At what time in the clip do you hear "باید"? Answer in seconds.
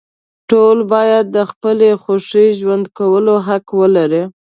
0.93-1.25